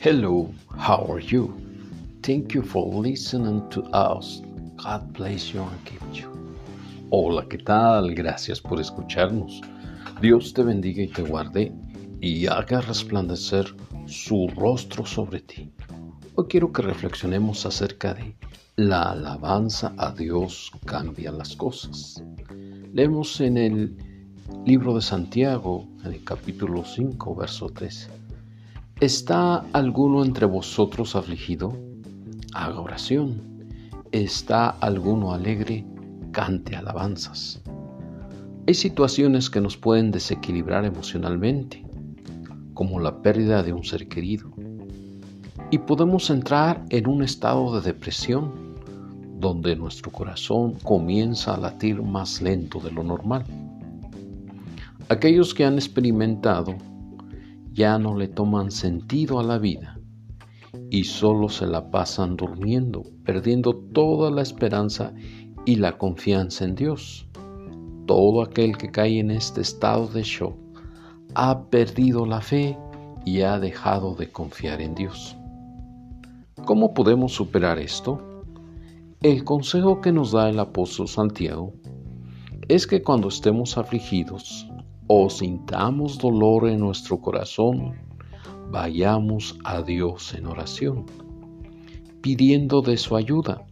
[0.00, 1.52] Hello, how are you?
[2.22, 4.42] Thank you for listening to us.
[4.76, 6.30] God bless you and keep you.
[7.10, 8.14] Hola, ¿qué tal?
[8.14, 9.60] Gracias por escucharnos.
[10.20, 11.72] Dios te bendiga y te guarde
[12.20, 13.74] y haga resplandecer
[14.06, 15.68] su rostro sobre ti.
[16.36, 18.36] Hoy quiero que reflexionemos acerca de
[18.76, 22.22] la alabanza a Dios cambia las cosas.
[22.92, 23.96] Leemos en el
[24.64, 28.27] libro de Santiago, en el capítulo 5, verso 13.
[29.00, 31.72] ¿Está alguno entre vosotros afligido?
[32.52, 33.40] Haga oración.
[34.10, 35.86] ¿Está alguno alegre?
[36.32, 37.62] Cante alabanzas.
[38.66, 41.86] Hay situaciones que nos pueden desequilibrar emocionalmente,
[42.74, 44.50] como la pérdida de un ser querido,
[45.70, 48.74] y podemos entrar en un estado de depresión,
[49.38, 53.44] donde nuestro corazón comienza a latir más lento de lo normal.
[55.08, 56.74] Aquellos que han experimentado
[57.78, 60.00] ya no le toman sentido a la vida
[60.90, 65.14] y solo se la pasan durmiendo, perdiendo toda la esperanza
[65.64, 67.28] y la confianza en Dios.
[68.04, 70.56] Todo aquel que cae en este estado de shock
[71.36, 72.76] ha perdido la fe
[73.24, 75.36] y ha dejado de confiar en Dios.
[76.64, 78.42] ¿Cómo podemos superar esto?
[79.22, 81.74] El consejo que nos da el apóstol Santiago
[82.66, 84.68] es que cuando estemos afligidos,
[85.08, 87.94] o sintamos dolor en nuestro corazón,
[88.70, 91.06] vayamos a Dios en oración,
[92.20, 93.66] pidiendo de su ayuda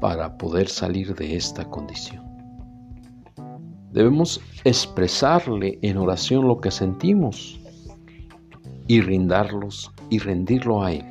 [0.00, 2.24] para poder salir de esta condición.
[3.92, 7.60] Debemos expresarle en oración lo que sentimos
[8.86, 11.04] y rindarlos y rendirlo a Él.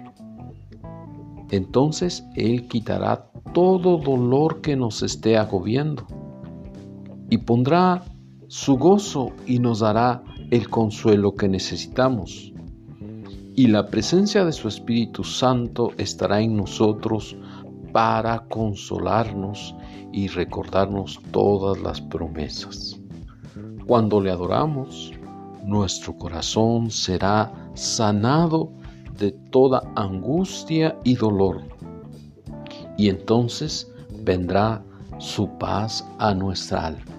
[1.52, 6.06] Entonces Él quitará todo dolor que nos esté agobiando
[7.30, 8.04] y pondrá
[8.48, 12.54] su gozo y nos dará el consuelo que necesitamos.
[13.56, 17.36] Y la presencia de su Espíritu Santo estará en nosotros
[17.92, 19.76] para consolarnos
[20.14, 23.00] y recordarnos todas las promesas.
[23.86, 25.12] Cuando le adoramos,
[25.64, 28.72] nuestro corazón será sanado
[29.18, 31.62] de toda angustia y dolor.
[32.98, 33.92] Y entonces
[34.24, 34.84] vendrá
[35.18, 37.17] su paz a nuestra alma.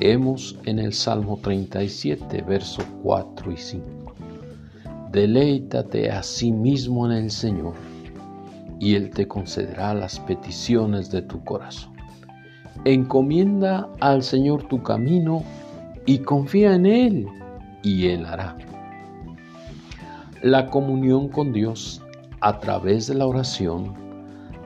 [0.00, 4.14] Leemos en el Salmo 37, versos 4 y 5.
[5.12, 7.74] Deleítate a sí mismo en el Señor,
[8.78, 11.92] y Él te concederá las peticiones de tu corazón.
[12.86, 15.44] Encomienda al Señor tu camino
[16.06, 17.26] y confía en Él,
[17.82, 18.56] y Él hará.
[20.40, 22.00] La comunión con Dios
[22.40, 23.92] a través de la oración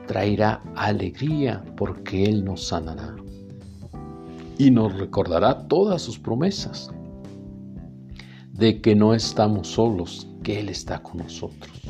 [0.07, 3.15] traerá alegría porque Él nos sanará
[4.57, 6.89] y nos recordará todas sus promesas
[8.51, 11.81] de que no estamos solos, que Él está con nosotros.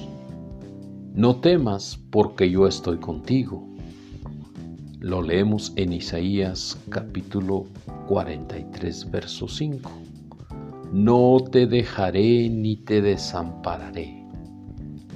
[1.14, 3.68] No temas porque yo estoy contigo.
[5.00, 7.68] Lo leemos en Isaías capítulo
[8.08, 9.92] 43, verso 5.
[10.92, 14.26] No te dejaré ni te desampararé.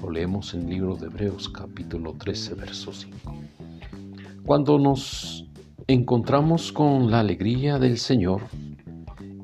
[0.01, 3.33] Lo leemos en el libro de Hebreos capítulo 13, verso 5.
[4.45, 5.48] Cuando nos
[5.89, 8.43] encontramos con la alegría del Señor,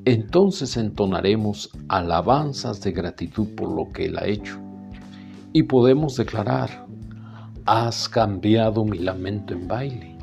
[0.04, 4.56] entonces entonaremos alabanzas de gratitud por lo que Él ha hecho
[5.52, 6.86] y podemos declarar,
[7.64, 10.16] has cambiado mi lamento en baile,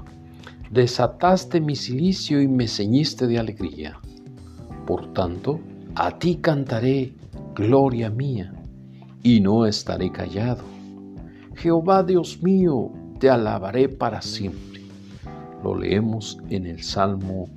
[0.72, 4.00] desataste mi silicio y me ceñiste de alegría.
[4.88, 5.60] Por tanto,
[5.96, 7.12] a ti cantaré,
[7.54, 8.54] gloria mía,
[9.24, 10.64] y no estaré callado.
[11.58, 14.73] Jehová Dios mío, te alabaré para siempre.
[15.64, 17.48] Lo leemos en el Salmo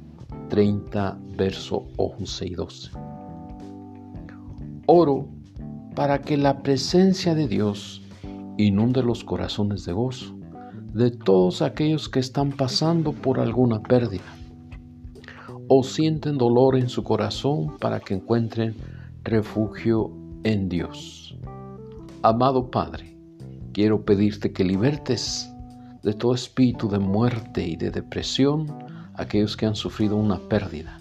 [0.49, 2.91] 30, verso 11 y 12.
[4.87, 5.29] Oro
[5.97, 8.03] para que la presencia de Dios
[8.59, 10.37] inunde los corazones de gozo
[10.95, 14.25] de todos aquellos que están pasando por alguna pérdida
[15.69, 18.77] o sienten dolor en su corazón para que encuentren
[19.25, 20.13] refugio
[20.45, 21.37] en Dios.
[22.23, 23.17] Amado Padre,
[23.73, 25.53] quiero pedirte que libertes
[26.07, 28.73] de todo espíritu de muerte y de depresión
[29.15, 31.01] aquellos que han sufrido una pérdida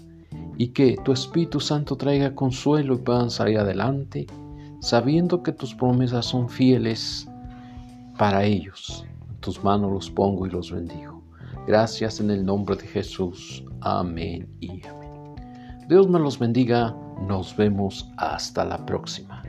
[0.58, 4.26] y que tu Espíritu Santo traiga consuelo y puedan salir adelante
[4.80, 7.28] sabiendo que tus promesas son fieles
[8.18, 9.06] para ellos.
[9.38, 11.22] Tus manos los pongo y los bendigo.
[11.68, 13.64] Gracias en el nombre de Jesús.
[13.82, 15.36] Amén y amén.
[15.88, 16.96] Dios me los bendiga.
[17.28, 19.42] Nos vemos hasta la próxima.